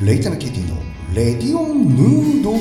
[0.00, 0.76] レイタナケティの
[1.12, 2.58] レディオンヌードル。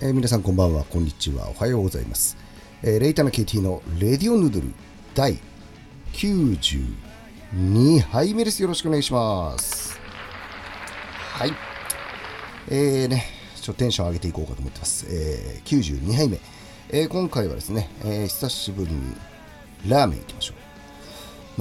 [0.00, 2.36] えー、皆さんこんばんはこんにちはおはようございます、
[2.82, 4.74] えー、レイタナケティのレディオンヌードル
[5.14, 5.38] 第
[6.12, 8.60] 92杯目です。
[8.60, 10.00] よろしくお願いします。
[11.34, 11.52] はい。
[12.68, 16.40] えーねちょっとテンション上げていこうかと思ってます、えー、92杯目、
[16.90, 19.16] えー、今回はですね、えー、久しぶりに
[19.88, 20.65] ラーメン行きましょう。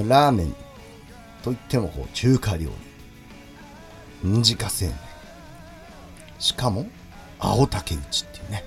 [0.03, 0.55] ラーメン
[1.43, 2.69] といってもこう中華料
[4.23, 4.29] 理。
[4.29, 4.95] 自家製麺。
[6.39, 6.87] しかも、
[7.39, 8.63] 青竹打ちっていうね。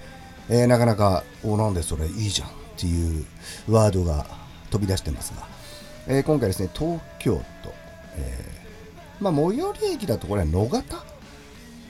[0.48, 3.26] えー、なかなか、お、なんでそれいいじゃんっていう
[3.68, 4.26] ワードが
[4.70, 5.46] 飛び出してますが、
[6.06, 7.72] えー、今回ですね、東京都、
[8.16, 10.82] えー、まあ、最寄り駅だとこれは野方、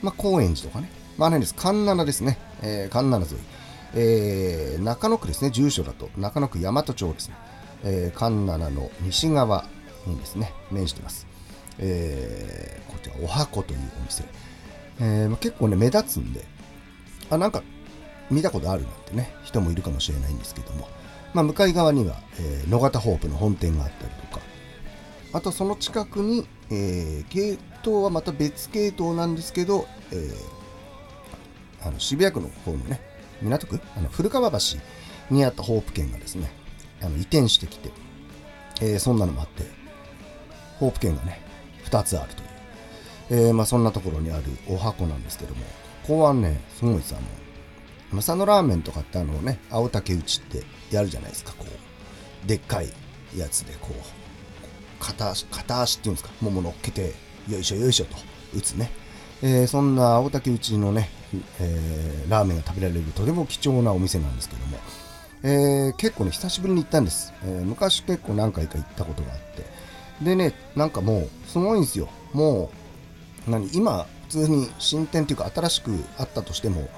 [0.01, 3.35] まあ、高円寺とかね、まあ、何です、環七ですね、えー、環七沿い。
[3.95, 7.35] えー、中野区ですね、住所だと中野区大和町ですね、
[7.83, 9.65] えー、環七の西側
[10.05, 11.27] にですね、面してます。
[11.77, 14.23] えー、こちら、おはこというお店。
[14.99, 16.43] えー、結構ね、目立つんで、
[17.29, 17.63] あ、なんか
[18.29, 20.87] 見たことあるなんてね、人もいるかもしれないんですけども、
[21.33, 24.41] まあ、向かい側には、えー、野方ホープの本店があったりとか、
[25.31, 32.99] あとその近くに、えー、系統はまた別系統なんですけど、えー、あの渋谷区の方のね、
[33.41, 33.79] 港区？
[33.95, 34.57] あの古川橋
[35.29, 36.51] にあったホープ券がですね、
[37.01, 37.91] あの移転してきて、
[38.81, 39.63] えー、そんなのもあって、
[40.79, 41.41] ホープ券がね、
[41.85, 42.33] 2つある
[43.29, 45.61] という、えー、まあ、そんなところにあるお箱なんですけども、
[46.03, 47.21] ここはね、すごいさ、も
[48.11, 52.89] う、まさのラーメンとかってあのね、青竹打ちってやるじゃないですか、こう、でっかい
[53.35, 57.13] やつでこう、片足、片足っていうんですか、もも乗っけて、
[57.49, 58.15] よいしょよいしょと
[58.55, 58.91] 打つね。
[59.41, 61.09] えー、そんな青竹打ちのね、
[61.59, 64.77] えー、ラーメンが食べられるとても貴重なお店なんですけども、
[65.43, 69.63] えー、結構ね、久しぶりに行ったんです、えー、昔結構何回か行ったことがあって。
[70.23, 72.09] でね、なんかもう、すごいんですよ。
[72.33, 72.71] も
[73.47, 76.89] う、何、今、普通に新店っていうか新しくあったとしても、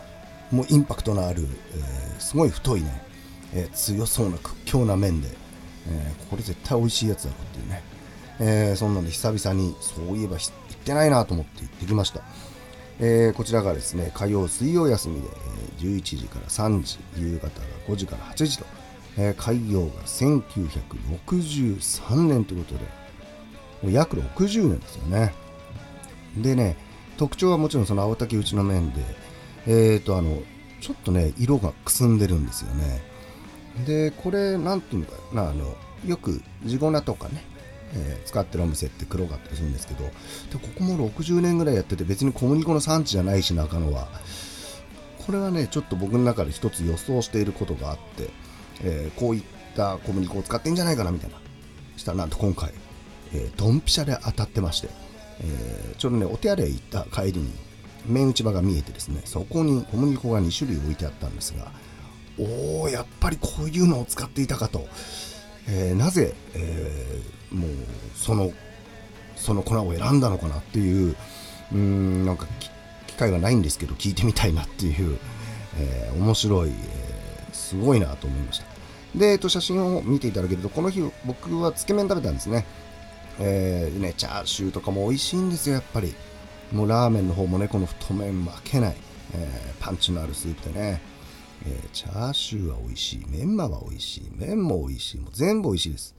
[0.52, 3.02] もうインパクトのある、えー、すごい太いね、
[3.53, 5.29] え、強そうな屈強な麺で、
[5.88, 7.84] え、これ絶対美味しいやつだろっていうね、
[8.72, 12.22] え、そんなんで久々にそういえば行ってないなと思って行ってきました。
[13.03, 17.53] えー、こちらがですね、火曜、水曜休みで、えー、11時から3時、夕方が
[17.88, 18.66] 5時から8時と、
[19.17, 22.85] えー、開業が1963年ということで、
[23.81, 25.34] もう約60年ですよね。
[26.38, 26.78] でね、
[27.17, 29.01] 特徴はもちろんその青竹打ちの面で、
[29.66, 30.38] えーと、あの、
[30.79, 33.01] ちょっとね、色がくすんでるんですよね。
[33.88, 35.75] で、これ、なんていうのかな、あの、
[36.06, 37.44] よく地粉とかね、
[37.94, 40.12] えー、使ってるお店って黒かったりするんですけどで
[40.53, 44.07] ここも60年ぐらいやってて別に小麦粉の産地じゃないし中野は
[45.25, 48.29] これはねちょっと僕の中で一つ予想していることがあって、
[48.84, 49.44] えー、こういっ
[49.75, 51.38] た小麦粉を使ってんじゃないかなみたいな
[51.97, 52.72] したらなんと今回、
[53.34, 54.90] えー、ドンピシャで当たってまして、
[55.44, 57.52] え、ちょうどねお手洗い行った帰りに
[58.08, 61.72] 麺打ち場が見えてですねそこに小麦粉が2種類置いてあったんですが
[62.40, 64.88] おおやっぱりこういうのを使っていたかと、
[65.67, 67.72] えー、なぜ、えーもう
[68.16, 68.51] その
[69.35, 71.16] その粉を選んだのかなっていう
[71.73, 72.47] うんなんか
[73.07, 75.17] 機会がないんですけど聞いてみたいなっていう、
[75.77, 78.66] えー、面白い、えー、すごいなと思いました。
[79.16, 82.66] で、えっと、写真を見ていただけるとこの日僕はつけ麺食べたんですね。
[83.39, 86.13] えー、ねチャーシューとかも美味しいんですよやっぱり。
[86.72, 88.95] もうラーメンの方もねこの太麺負けない、
[89.33, 91.01] えー、パンチのあるスープでね、
[91.66, 96.16] えー、チャーシューは美味しいメンマは美味しい麺も美味しいもう全部美味しいです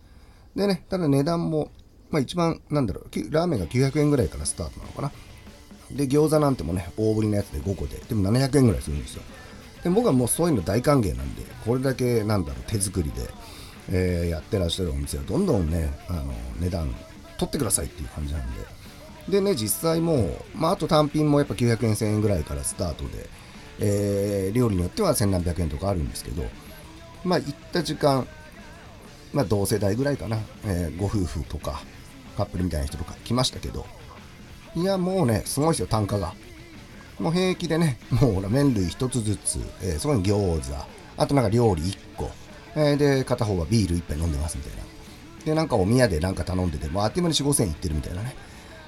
[0.57, 1.71] でね、ただ値段も、
[2.11, 5.13] まあ一番、なんだろう、ラーメンが900円ぐらいからスタートなのかな。
[5.91, 9.23] で、餃子なんてもね、大ぶりのやつで5個で、でも700円ぐらいするんですよ。
[9.83, 13.29] で、僕はもうそういうの大歓迎なんで、これだけ、なんだろう、手作りで、
[13.91, 16.95] えー、やってらっしゃるお店はどんどんね、あの、値段
[17.39, 18.61] 取ってくださいっていう感じなんで。
[19.29, 23.29] でね、実際もう、まああと単品もやっぱ900円、1000円ぐらいからスタートで、
[23.85, 26.45] えー、料理によっては1000何百円とかあるんですけど、
[27.25, 28.27] まあ行った時間、
[29.33, 31.83] まあ、同世代ぐらいかな、えー、ご夫婦とか
[32.37, 33.87] カップルみたいな人とか来ましたけど
[34.75, 36.35] いやもうねすごいですよ単価が。
[37.19, 40.87] もう平気でねもうほら麺類1つずつ、えー、そこに餃子
[41.17, 42.31] あとなんか料理1個、
[42.75, 44.83] えー、で片方はビール1杯飲んでますみたいな。
[45.45, 48.35] でなんかお宮でなんか頼んでてもうあっという間に4 5千円いってるみたいなね。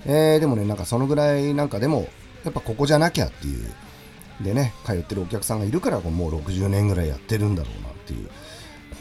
[0.06, 2.08] えー、でもねなんかそのぐらいなんかでも
[2.44, 3.72] やっぱここじゃなきゃっていう
[4.40, 8.28] でね通ってるお客さんがいるからもう60年ぐらいやってるんだろうなっていう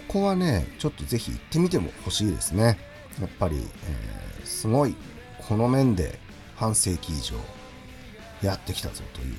[0.07, 2.77] ここはね、ちょっとぜひ行ってみても欲しいですね。
[3.19, 4.95] やっぱり、えー、すごい、
[5.47, 6.19] この面で
[6.55, 7.35] 半世紀以上
[8.43, 9.31] やってきたぞとい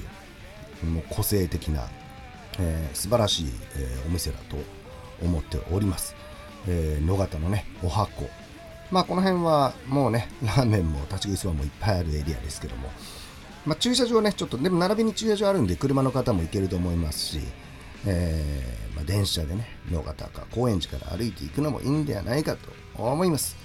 [0.84, 1.88] う、もう個性的な、
[2.58, 3.46] えー、素晴らしい、
[3.76, 4.56] えー、お店だと
[5.22, 6.16] 思っております。
[6.66, 8.28] えー、野方のねおはこ
[8.90, 12.88] まあこの辺はもうねラーメンも立ち食いそばもいっぱいあるエリアですけども
[13.66, 17.40] まあ、駐車場ねちょっとでも並びに駐車場あるんで車の方も行けると思いますし、
[18.06, 23.56] えー、まあ、電車でね野方か高円寺から歩いていくのもいいんではないかと思います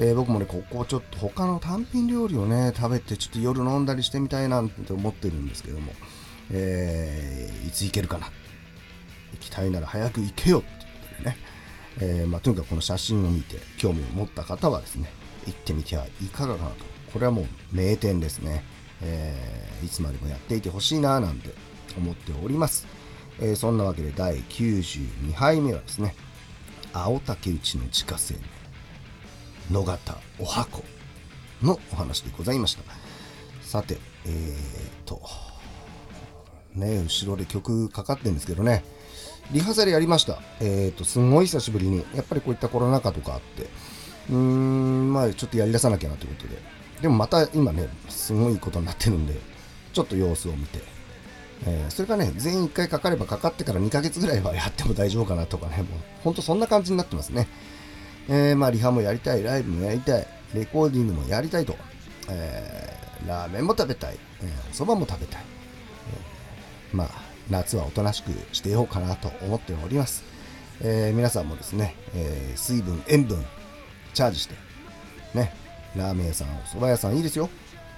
[0.00, 5.92] えー、僕もね、ここちょっと他の単品料理をね、食べてちょっと夜飲んだりしてみたいなって思ってるんですけども、
[6.52, 8.26] えー、いつ行けるかな。
[9.32, 10.76] 行きたいなら早く行けよってこ
[11.16, 11.36] とでね、
[12.00, 15.10] えー、まあ、とにかくこの写真を見て興味を持った方はですね、
[15.46, 16.84] 行ってみてはいかがかなと。
[17.12, 18.62] これはもう名店ですね。
[19.02, 21.50] えー、いつまでもやっていてほしいななんて
[21.96, 22.86] 思っております。
[23.40, 26.14] えー、そんなわけで第92杯目はですね、
[26.92, 28.58] 青竹内の自家製麺。
[29.70, 30.82] 野方お箱
[31.62, 32.82] のお話でございました
[33.62, 35.20] さてえーと
[36.74, 38.84] ね後ろで曲かかってるんですけどね
[39.50, 43.64] リハーサルやりましたえーとすごい久しぶりにやっぱりこういったコロナ禍とかあって
[44.30, 46.58] うーんまあちょっとやりださなきゃなということで
[47.00, 49.34] でもまた今ねすごいことになってるんで
[49.92, 50.80] ちょっと様子を見て
[51.66, 55.86] えー、それがね、全員1回かかればかかってから2ヶ月ぐらいはやっても大丈夫かなとかね、もう
[56.22, 57.48] ほんとそんな感じになってますね。
[58.28, 61.76] えー、まあ、リハもやりたい、ライブもやりたい、レコーディングもやりたいと、
[62.28, 65.42] えー、ラーメンも食べたい、えー、お蕎麦も食べたい、
[66.90, 67.08] えー、まあ、
[67.50, 70.24] 夏はおとなしくしてようかなと思っております。
[70.80, 73.44] えー、皆さんもですね、えー、水分、塩分、
[74.14, 74.54] チャージして、
[75.34, 75.52] ね、
[75.96, 77.48] ラーメン屋さん、お蕎麦屋さんいいですよ。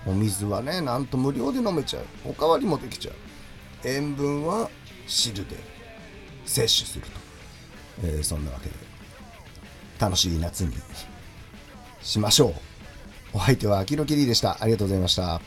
[0.07, 2.05] お水はね、なんと無料で飲めちゃう。
[2.25, 3.15] おかわりもできちゃう。
[3.85, 4.71] 塩分は
[5.07, 5.57] 汁で
[6.47, 7.11] 摂取すると。
[8.05, 8.75] えー、そんなわけで。
[9.99, 10.75] 楽しい夏に
[12.01, 12.55] しましょう。
[13.35, 14.57] お相手はキロキリでした。
[14.61, 15.41] ありがとうございました。